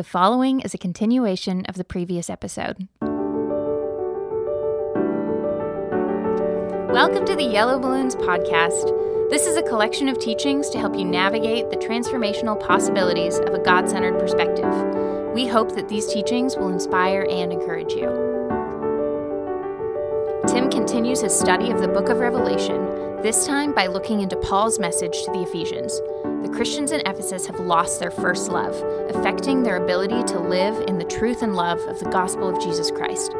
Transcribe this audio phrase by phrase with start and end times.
[0.00, 2.88] The following is a continuation of the previous episode.
[6.90, 9.28] Welcome to the Yellow Balloons podcast.
[9.28, 13.58] This is a collection of teachings to help you navigate the transformational possibilities of a
[13.58, 14.72] God centered perspective.
[15.34, 18.08] We hope that these teachings will inspire and encourage you.
[20.48, 22.80] Tim continues his study of the book of Revelation,
[23.22, 26.00] this time by looking into Paul's message to the Ephesians
[26.42, 28.74] the Christians in Ephesus have lost their first love,
[29.14, 32.90] affecting their ability to live in the truth and love of the gospel of Jesus
[32.90, 33.34] Christ.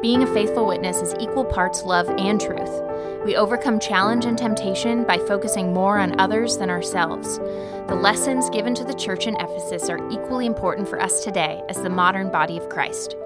[0.00, 2.82] Being a faithful witness is equal parts love and truth.
[3.26, 7.38] We overcome challenge and temptation by focusing more on others than ourselves.
[7.88, 11.82] The lessons given to the church in Ephesus are equally important for us today as
[11.82, 13.16] the modern body of Christ.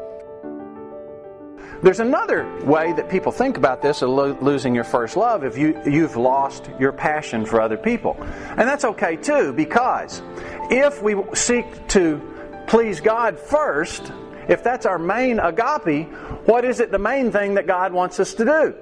[1.83, 5.57] There's another way that people think about this of lo- losing your first love if
[5.57, 8.16] you, you've lost your passion for other people.
[8.21, 10.23] And that's okay too, because
[10.71, 12.21] if we seek to
[12.66, 14.12] please God first,
[14.47, 16.07] if that's our main agape,
[16.46, 18.74] what is it the main thing that God wants us to do?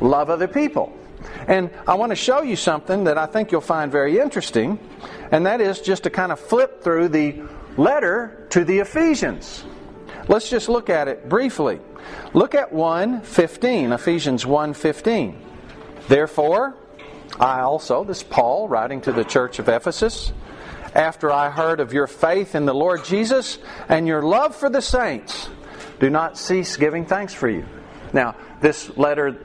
[0.00, 0.92] Love other people.
[1.48, 4.78] And I want to show you something that I think you'll find very interesting,
[5.30, 7.42] and that is just to kind of flip through the
[7.78, 9.64] letter to the Ephesians.
[10.28, 11.80] Let's just look at it briefly.
[12.32, 15.36] Look at 1:15, Ephesians 1:15.
[16.08, 16.74] Therefore,
[17.38, 20.32] I also, this Paul writing to the church of Ephesus,
[20.94, 24.80] after I heard of your faith in the Lord Jesus and your love for the
[24.80, 25.48] saints,
[26.00, 27.64] do not cease giving thanks for you.
[28.12, 29.36] Now, this letter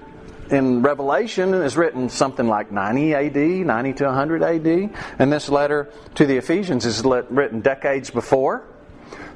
[0.49, 5.89] in Revelation is written something like 90 AD, 90 to 100 AD, and this letter
[6.15, 8.63] to the Ephesians is written decades before.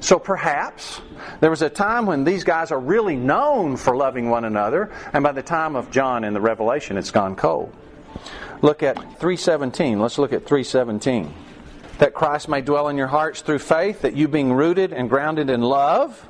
[0.00, 1.00] So perhaps
[1.40, 5.24] there was a time when these guys are really known for loving one another, and
[5.24, 7.72] by the time of John in the Revelation, it's gone cold.
[8.62, 9.98] Look at 317.
[9.98, 11.32] Let's look at 317.
[11.98, 15.50] That Christ may dwell in your hearts through faith, that you being rooted and grounded
[15.50, 16.26] in love,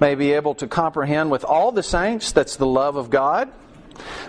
[0.00, 3.48] may be able to comprehend with all the saints, that's the love of God,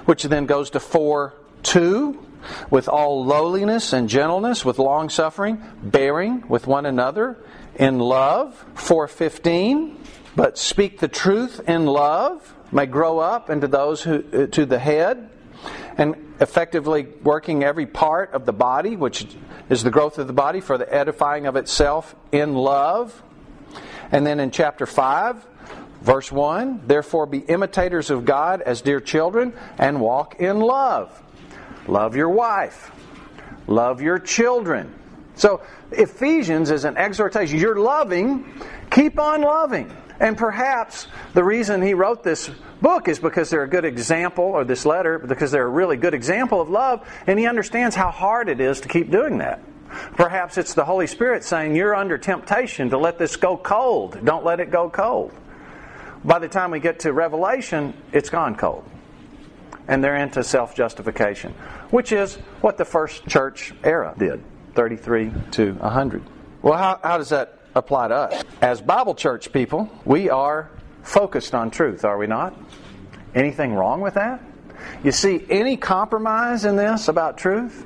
[0.05, 1.33] which then goes to 4
[1.63, 2.25] 2
[2.69, 7.37] with all lowliness and gentleness, with long suffering, bearing with one another
[7.79, 8.53] in love.
[8.75, 9.97] 415,
[10.35, 14.77] but speak the truth in love, may grow up into those who uh, to the
[14.77, 15.29] head,
[15.97, 19.25] and effectively working every part of the body, which
[19.69, 23.23] is the growth of the body for the edifying of itself in love.
[24.11, 25.45] And then in chapter 5,
[26.01, 31.21] verse 1, therefore be imitators of God as dear children and walk in love.
[31.87, 32.91] Love your wife.
[33.67, 34.98] Love your children.
[35.39, 35.61] So
[35.91, 37.59] Ephesians is an exhortation.
[37.59, 38.61] You're loving,
[38.91, 39.89] keep on loving.
[40.19, 42.51] And perhaps the reason he wrote this
[42.81, 46.13] book is because they're a good example, or this letter, because they're a really good
[46.13, 49.61] example of love, and he understands how hard it is to keep doing that.
[50.17, 54.19] Perhaps it's the Holy Spirit saying, You're under temptation to let this go cold.
[54.25, 55.31] Don't let it go cold.
[56.25, 58.83] By the time we get to Revelation, it's gone cold.
[59.87, 61.53] And they're into self justification,
[61.91, 64.43] which is what the first church era did.
[64.79, 66.23] 33 to 100.
[66.61, 68.45] Well, how, how does that apply to us?
[68.61, 70.71] As Bible church people, we are
[71.03, 72.55] focused on truth, are we not?
[73.35, 74.41] Anything wrong with that?
[75.03, 77.85] You see any compromise in this about truth?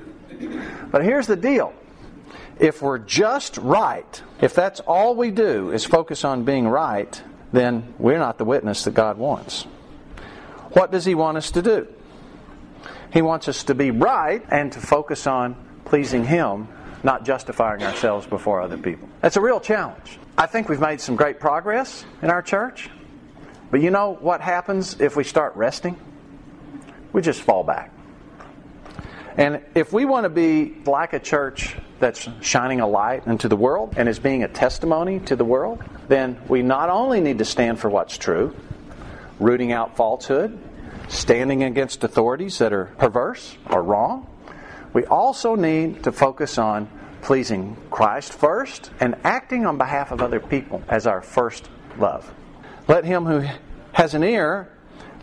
[0.92, 1.74] But here's the deal
[2.59, 7.96] if we're just right, if that's all we do is focus on being right, then
[7.98, 9.64] we're not the witness that God wants.
[10.74, 11.88] What does He want us to do?
[13.12, 15.56] He wants us to be right and to focus on
[15.86, 16.68] pleasing Him,
[17.03, 19.08] not justifying ourselves before other people.
[19.22, 20.19] That's a real challenge.
[20.38, 22.90] I think we've made some great progress in our church,
[23.69, 26.00] but you know what happens if we start resting?
[27.12, 27.92] We just fall back.
[29.38, 33.56] And if we want to be like a church that's shining a light into the
[33.56, 37.46] world and is being a testimony to the world, then we not only need to
[37.46, 38.56] stand for what's true,
[39.40, 40.59] rooting out falsehood,
[41.08, 44.28] standing against authorities that are perverse or wrong,
[44.94, 46.88] we also need to focus on
[47.24, 51.68] pleasing Christ first and acting on behalf of other people as our first
[51.98, 52.31] love.
[52.88, 53.48] Let him who
[53.94, 54.69] has an ear,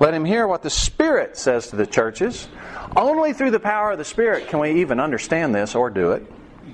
[0.01, 2.49] let him hear what the Spirit says to the churches.
[2.97, 6.31] Only through the power of the Spirit can we even understand this or do it.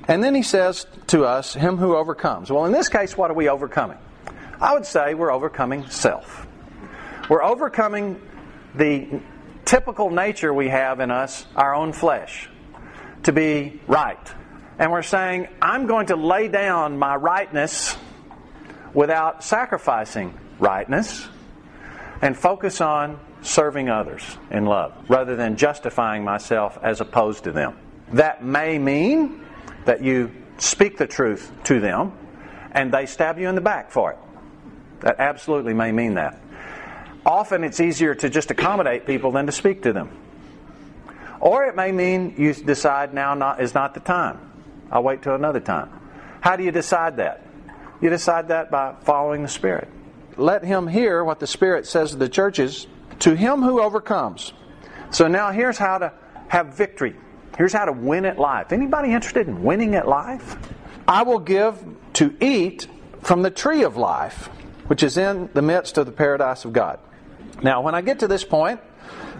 [0.08, 2.50] And then he says to us, Him who overcomes.
[2.50, 3.98] Well, in this case, what are we overcoming?
[4.60, 6.46] I would say we're overcoming self.
[7.28, 8.20] We're overcoming
[8.76, 9.20] the
[9.64, 12.48] typical nature we have in us, our own flesh
[13.26, 14.34] to be right.
[14.78, 17.96] And we're saying, I'm going to lay down my rightness
[18.94, 21.28] without sacrificing rightness
[22.22, 27.76] and focus on serving others in love rather than justifying myself as opposed to them.
[28.12, 29.44] That may mean
[29.86, 32.12] that you speak the truth to them
[32.72, 34.18] and they stab you in the back for it.
[35.00, 36.40] That absolutely may mean that.
[37.24, 40.25] Often it's easier to just accommodate people than to speak to them.
[41.46, 44.40] Or it may mean you decide now not, is not the time.
[44.90, 45.88] I'll wait till another time.
[46.40, 47.46] How do you decide that?
[48.00, 49.86] You decide that by following the Spirit.
[50.36, 52.88] Let him hear what the Spirit says to the churches
[53.20, 54.54] to him who overcomes.
[55.12, 56.12] So now here's how to
[56.48, 57.14] have victory.
[57.56, 58.72] Here's how to win at life.
[58.72, 60.56] Anybody interested in winning at life?
[61.06, 61.78] I will give
[62.14, 62.88] to eat
[63.22, 64.48] from the tree of life,
[64.88, 66.98] which is in the midst of the paradise of God.
[67.62, 68.80] Now, when I get to this point,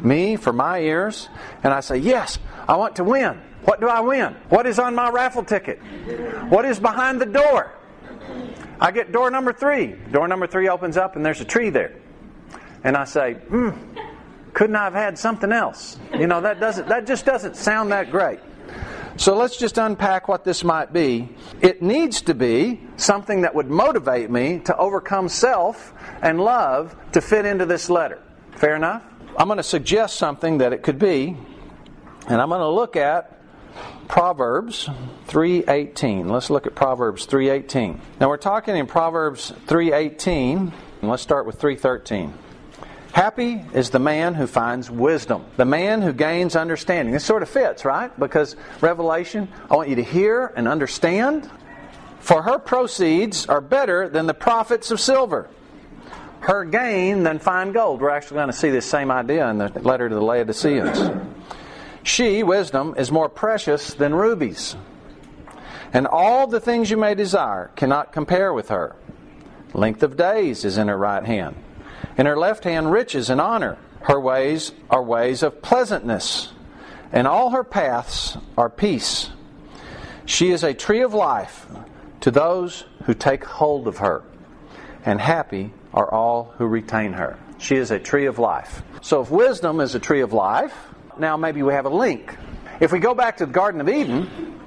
[0.01, 1.29] me for my ears,
[1.63, 3.41] and I say, Yes, I want to win.
[3.65, 4.37] What do I win?
[4.49, 5.79] What is on my raffle ticket?
[6.49, 7.73] What is behind the door?
[8.81, 9.95] I get door number three.
[10.13, 11.95] Door number three opens up, and there's a tree there.
[12.85, 13.71] And I say, Hmm,
[14.53, 15.99] couldn't I have had something else?
[16.15, 18.41] You know, that doesn't that just doesn't sound that great.
[19.19, 21.31] So let's just unpack what this might be.
[21.63, 27.21] It needs to be something that would motivate me to overcome self and love to
[27.21, 28.21] fit into this letter.
[28.57, 29.03] Fair enough?
[29.39, 31.37] I'm going to suggest something that it could be,
[32.29, 33.33] and I'm going to look at
[34.09, 34.89] Proverbs
[35.29, 36.31] 3:18.
[36.31, 38.01] Let's look at Proverbs 3:18.
[38.21, 42.33] Now we're talking in Proverbs 3:18, and let's start with 3:13.
[43.17, 47.15] Happy is the man who finds wisdom, the man who gains understanding.
[47.15, 48.11] This sort of fits, right?
[48.21, 51.51] Because Revelation, I want you to hear and understand.
[52.21, 55.49] For her proceeds are better than the profits of silver,
[56.41, 58.03] her gain than fine gold.
[58.03, 61.11] We're actually going to see this same idea in the letter to the Laodiceans.
[62.03, 64.77] She, wisdom, is more precious than rubies.
[65.91, 68.95] And all the things you may desire cannot compare with her.
[69.73, 71.57] Length of days is in her right hand.
[72.17, 73.79] In her left hand, riches and honor.
[74.03, 76.53] Her ways are ways of pleasantness,
[77.13, 79.31] and all her paths are peace.
[80.25, 81.67] She is a tree of life
[82.21, 84.23] to those who take hold of her,
[85.05, 87.39] and happy are all who retain her.
[87.59, 88.83] She is a tree of life.
[89.03, 90.75] So, if wisdom is a tree of life,
[91.19, 92.37] now maybe we have a link.
[92.81, 94.61] If we go back to the Garden of Eden,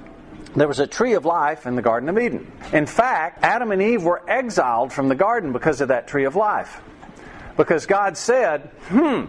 [0.56, 2.52] there was a tree of life in the Garden of Eden.
[2.74, 6.36] In fact, Adam and Eve were exiled from the garden because of that tree of
[6.36, 6.82] life.
[7.60, 9.26] Because God said, hmm,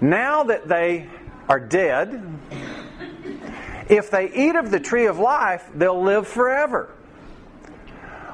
[0.00, 1.06] now that they
[1.46, 2.24] are dead,
[3.90, 6.90] if they eat of the tree of life, they'll live forever.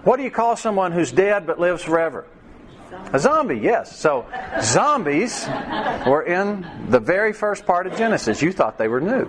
[0.04, 2.24] What do you call someone who's dead but lives forever?
[3.12, 3.98] A zombie, yes.
[3.98, 4.26] So
[4.62, 5.44] zombies
[6.06, 8.42] were in the very first part of Genesis.
[8.42, 9.28] You thought they were new.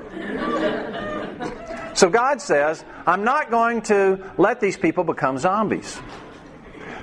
[1.95, 5.99] So God says, I'm not going to let these people become zombies.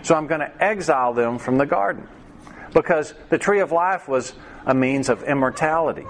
[0.03, 2.07] So I'm going to exile them from the garden.
[2.73, 4.33] Because the tree of life was
[4.67, 6.07] a means of immortality,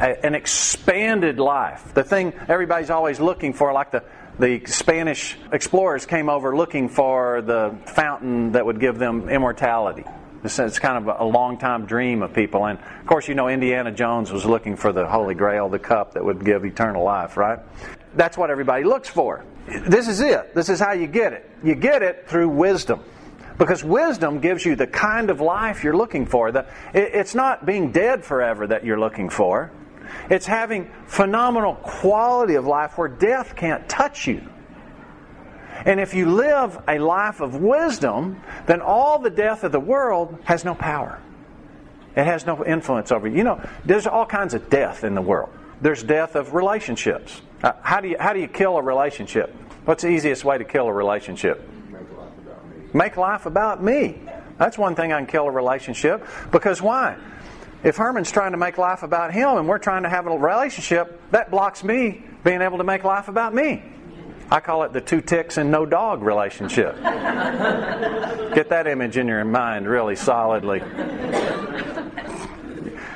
[0.00, 1.94] a, an expanded life.
[1.94, 4.04] The thing everybody's always looking for, like the,
[4.38, 10.04] the Spanish explorers came over looking for the fountain that would give them immortality.
[10.44, 12.66] It's kind of a long time dream of people.
[12.66, 16.12] And of course, you know, Indiana Jones was looking for the Holy Grail, the cup
[16.14, 17.60] that would give eternal life, right?
[18.14, 19.42] That's what everybody looks for.
[19.66, 20.54] This is it.
[20.54, 21.50] This is how you get it.
[21.62, 23.00] You get it through wisdom.
[23.58, 26.50] Because wisdom gives you the kind of life you're looking for.
[26.50, 29.70] The, it, it's not being dead forever that you're looking for.
[30.28, 34.42] It's having phenomenal quality of life where death can't touch you.
[35.84, 40.38] And if you live a life of wisdom, then all the death of the world
[40.44, 41.20] has no power.
[42.16, 43.38] It has no influence over you.
[43.38, 45.50] You know, there's all kinds of death in the world.
[45.80, 47.42] There's death of relationships.
[47.62, 49.54] Uh, how, do you, how do you kill a relationship?
[49.84, 51.68] What's the easiest way to kill a relationship?
[52.94, 54.16] Make life about me.
[54.56, 56.26] That's one thing I can kill a relationship.
[56.52, 57.16] Because why?
[57.82, 61.20] If Herman's trying to make life about him and we're trying to have a relationship,
[61.32, 63.82] that blocks me being able to make life about me.
[64.50, 66.94] I call it the two ticks and no dog relationship.
[67.02, 70.82] Get that image in your mind really solidly.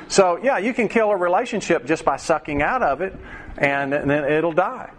[0.09, 3.15] So, yeah, you can kill a relationship just by sucking out of it,
[3.57, 4.91] and, then it'll die.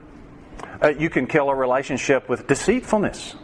[0.82, 3.34] Uh, you can kill a relationship with deceitfulness.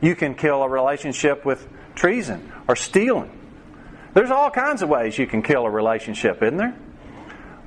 [0.00, 3.32] You can kill a relationship with treason or stealing.
[4.14, 6.76] There's all kinds of ways you can kill a relationship, isn't there?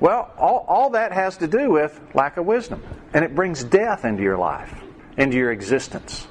[0.00, 2.82] Well, all, all that has to do with lack of wisdom.
[3.12, 4.74] And it brings death into your life,
[5.16, 6.26] into your existence.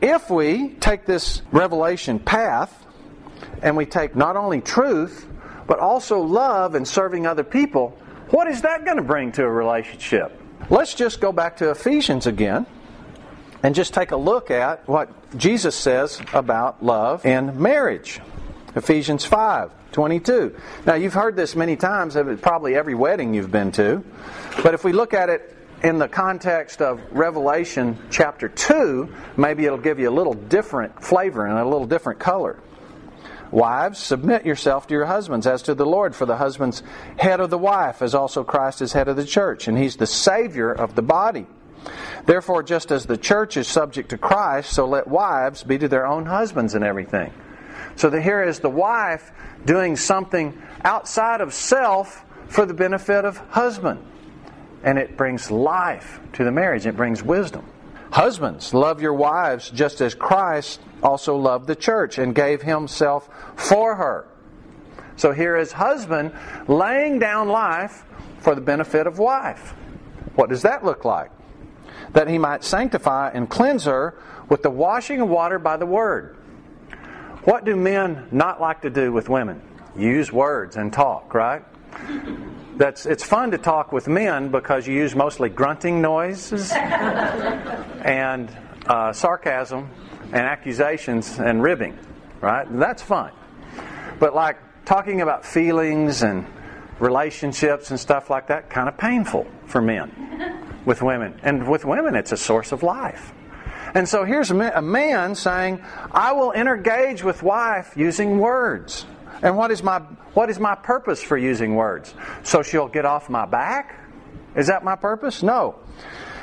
[0.00, 2.86] If we take this revelation path
[3.62, 5.26] and we take not only truth,
[5.66, 7.96] but also love and serving other people,
[8.30, 10.40] what is that going to bring to a relationship?
[10.68, 12.66] Let's just go back to Ephesians again
[13.62, 18.20] and just take a look at what Jesus says about love and marriage.
[18.74, 20.56] Ephesians 5 22.
[20.86, 24.04] Now, you've heard this many times, uh, probably every wedding you've been to.
[24.62, 29.78] But if we look at it in the context of Revelation chapter 2, maybe it'll
[29.78, 32.60] give you a little different flavor and a little different color.
[33.50, 36.84] Wives, submit yourself to your husbands as to the Lord, for the husband's
[37.18, 40.06] head of the wife, as also Christ is head of the church, and he's the
[40.06, 41.46] Savior of the body.
[42.26, 46.06] Therefore, just as the church is subject to Christ, so let wives be to their
[46.06, 47.32] own husbands in everything.
[47.96, 49.32] So that here is the wife
[49.64, 54.04] doing something outside of self for the benefit of husband.
[54.82, 57.66] And it brings life to the marriage, it brings wisdom.
[58.10, 63.94] Husbands, love your wives just as Christ also loved the church and gave himself for
[63.96, 64.26] her.
[65.16, 66.32] So here is husband
[66.66, 68.04] laying down life
[68.40, 69.74] for the benefit of wife.
[70.34, 71.30] What does that look like?
[72.12, 74.14] That he might sanctify and cleanse her
[74.48, 76.36] with the washing of water by the word.
[77.44, 79.62] What do men not like to do with women?
[79.96, 81.64] Use words and talk, right?
[82.76, 88.54] That's it's fun to talk with men because you use mostly grunting noises and
[88.86, 89.90] uh, sarcasm
[90.32, 91.98] and accusations and ribbing,
[92.40, 92.66] right?
[92.78, 93.32] That's fun.
[94.18, 96.46] But like talking about feelings and
[96.98, 100.10] relationships and stuff like that, kind of painful for men
[100.84, 101.38] with women.
[101.42, 103.32] And with women, it's a source of life.
[103.94, 105.82] And so here's a man saying,
[106.12, 109.04] I will engage with wife using words.
[109.42, 110.00] And what is my
[110.34, 112.14] what is my purpose for using words?
[112.44, 113.98] So she'll get off my back?
[114.54, 115.42] Is that my purpose?
[115.42, 115.76] No.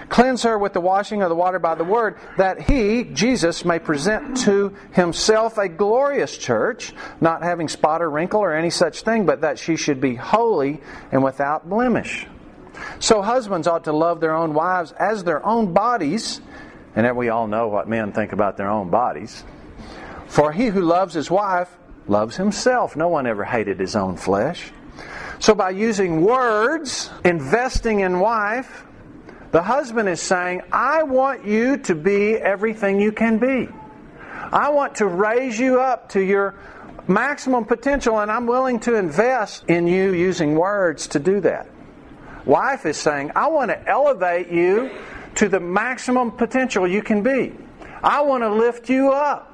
[0.09, 3.77] Cleanse her with the washing of the water by the word, that he, Jesus, may
[3.77, 9.25] present to himself a glorious church, not having spot or wrinkle or any such thing,
[9.25, 10.79] but that she should be holy
[11.11, 12.25] and without blemish.
[12.99, 16.41] So husbands ought to love their own wives as their own bodies,
[16.95, 19.43] and we all know what men think about their own bodies.
[20.27, 21.69] For he who loves his wife
[22.07, 22.95] loves himself.
[22.95, 24.71] No one ever hated his own flesh.
[25.39, 28.85] So by using words, investing in wife,
[29.51, 33.69] the husband is saying, I want you to be everything you can be.
[34.51, 36.55] I want to raise you up to your
[37.07, 41.69] maximum potential, and I'm willing to invest in you using words to do that.
[42.47, 44.89] Wife is saying, I want to elevate you
[45.35, 47.53] to the maximum potential you can be.
[48.01, 49.53] I want to lift you up.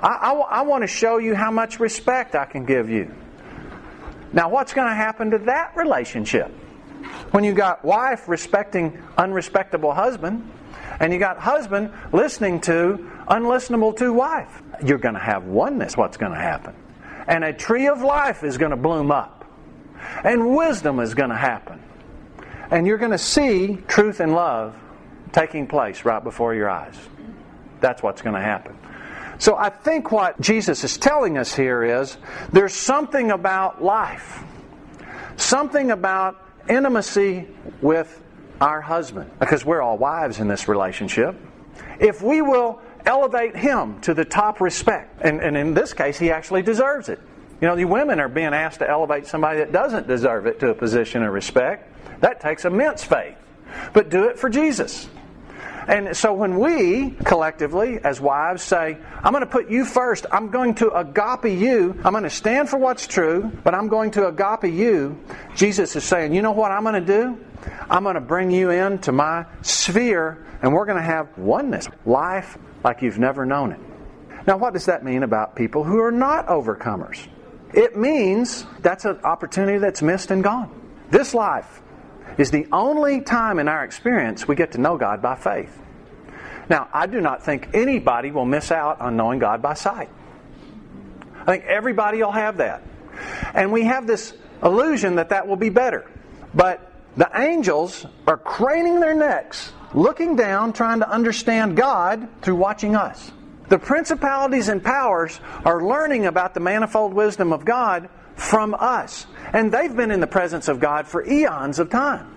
[0.00, 3.12] I, I, I want to show you how much respect I can give you.
[4.32, 6.52] Now, what's going to happen to that relationship?
[7.32, 10.50] When you got wife respecting unrespectable husband,
[11.00, 15.96] and you got husband listening to unlistenable to wife, you're going to have oneness.
[15.96, 16.74] What's going to happen?
[17.26, 19.44] And a tree of life is going to bloom up,
[20.22, 21.82] and wisdom is going to happen,
[22.74, 24.74] and you're going to see truth and love
[25.30, 26.96] taking place right before your eyes.
[27.80, 28.76] That's what's going to happen.
[29.38, 32.16] So I think what Jesus is telling us here is
[32.52, 34.42] there's something about life,
[35.36, 37.46] something about intimacy
[37.80, 38.20] with
[38.60, 41.36] our husband, because we're all wives in this relationship.
[42.00, 46.32] If we will elevate him to the top respect, and, and in this case, he
[46.32, 47.20] actually deserves it.
[47.60, 50.70] You know, the women are being asked to elevate somebody that doesn't deserve it to
[50.70, 51.93] a position of respect.
[52.24, 53.36] That takes immense faith.
[53.92, 55.10] But do it for Jesus.
[55.86, 60.48] And so when we collectively, as wives, say, I'm going to put you first, I'm
[60.48, 64.26] going to agape you, I'm going to stand for what's true, but I'm going to
[64.28, 65.22] agape you,
[65.54, 67.38] Jesus is saying, you know what I'm going to do?
[67.90, 72.56] I'm going to bring you into my sphere, and we're going to have oneness, life
[72.82, 73.80] like you've never known it.
[74.46, 77.18] Now, what does that mean about people who are not overcomers?
[77.74, 80.70] It means that's an opportunity that's missed and gone.
[81.10, 81.82] This life,
[82.38, 85.80] is the only time in our experience we get to know God by faith.
[86.68, 90.08] Now, I do not think anybody will miss out on knowing God by sight.
[91.40, 92.82] I think everybody will have that.
[93.54, 96.10] And we have this illusion that that will be better.
[96.54, 102.96] But the angels are craning their necks, looking down, trying to understand God through watching
[102.96, 103.30] us.
[103.68, 109.26] The principalities and powers are learning about the manifold wisdom of God from us.
[109.52, 112.30] And they've been in the presence of God for eons of time.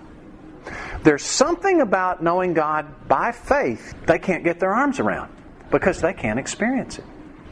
[1.02, 5.32] There's something about knowing God by faith they can't get their arms around
[5.70, 7.04] because they can't experience it.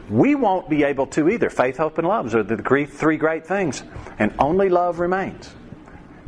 [0.09, 1.49] We won't be able to either.
[1.49, 3.83] Faith, hope, and love are the three great things,
[4.19, 5.53] and only love remains.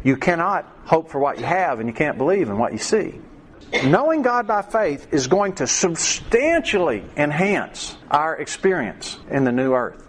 [0.04, 3.20] You cannot hope for what you have, and you can't believe in what you see.
[3.86, 10.09] Knowing God by faith is going to substantially enhance our experience in the new earth.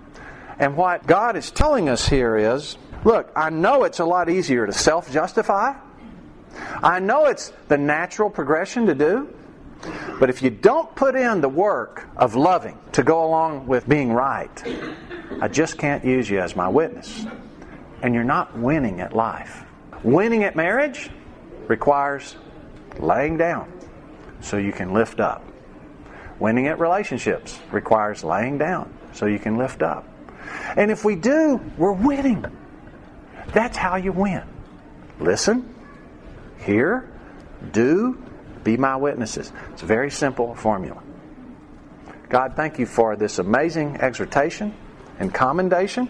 [0.60, 4.66] And what God is telling us here is look, I know it's a lot easier
[4.66, 5.74] to self justify.
[6.82, 9.34] I know it's the natural progression to do.
[10.18, 14.12] But if you don't put in the work of loving to go along with being
[14.12, 14.50] right,
[15.40, 17.24] I just can't use you as my witness.
[18.02, 19.64] And you're not winning at life.
[20.02, 21.08] Winning at marriage
[21.66, 22.36] requires
[22.98, 23.72] laying down
[24.42, 25.42] so you can lift up.
[26.38, 30.09] Winning at relationships requires laying down so you can lift up.
[30.76, 32.44] And if we do, we're winning.
[33.52, 34.42] That's how you win.
[35.18, 35.74] Listen,
[36.58, 37.08] hear,
[37.72, 38.22] do,
[38.64, 39.52] be my witnesses.
[39.72, 41.02] It's a very simple formula.
[42.28, 44.74] God, thank you for this amazing exhortation
[45.18, 46.08] and commendation.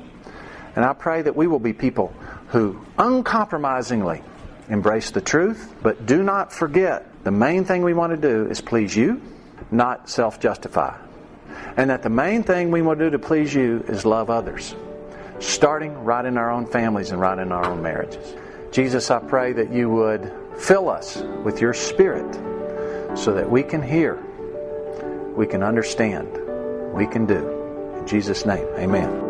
[0.77, 2.15] And I pray that we will be people
[2.49, 4.23] who uncompromisingly
[4.69, 8.61] embrace the truth, but do not forget the main thing we want to do is
[8.61, 9.21] please you,
[9.71, 10.97] not self justify.
[11.77, 14.75] And that the main thing we want to do to please you is love others,
[15.39, 18.35] starting right in our own families and right in our own marriages.
[18.73, 22.35] Jesus, I pray that you would fill us with your spirit
[23.17, 24.17] so that we can hear,
[25.35, 26.29] we can understand,
[26.93, 27.97] we can do.
[27.99, 29.30] In Jesus' name, amen.